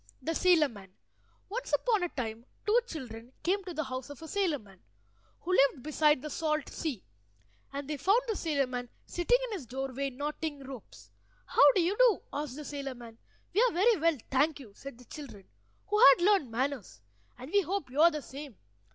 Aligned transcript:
THE 0.19 0.33
SAILOR 0.33 0.69
MAN 0.69 0.89
Once 1.47 1.71
upon 1.73 2.01
a 2.01 2.09
time 2.09 2.43
two 2.65 2.79
children 2.87 3.31
came 3.43 3.63
to 3.65 3.73
the 3.75 3.83
house 3.83 4.09
of 4.09 4.19
a 4.23 4.27
sailor 4.27 4.57
man, 4.57 4.81
who 5.41 5.51
lived 5.55 5.83
beside 5.83 6.23
the 6.23 6.29
salt 6.31 6.69
sea; 6.69 7.03
and 7.71 7.87
they 7.87 7.97
found 7.97 8.19
the 8.27 8.35
sailor 8.35 8.65
man 8.65 8.89
sitting 9.05 9.37
in 9.49 9.51
his 9.51 9.67
doorway 9.67 10.09
knotting 10.09 10.63
ropes. 10.65 11.11
"How 11.45 11.71
do 11.75 11.81
you 11.83 11.95
do?" 11.95 12.23
asked 12.33 12.55
the 12.55 12.65
sailor 12.65 12.95
man. 12.95 13.19
"We 13.53 13.61
are 13.61 13.73
very 13.73 13.95
well, 13.97 14.17
thank 14.31 14.59
you," 14.59 14.73
said 14.75 14.97
the 14.97 15.05
children, 15.05 15.43
who 15.85 15.99
had 15.99 16.21
learned 16.25 16.49
manners, 16.49 17.03
"and 17.37 17.51
we 17.51 17.61
hope 17.61 17.91
you 17.91 18.01
are 18.01 18.09
the 18.09 18.23
same. 18.23 18.57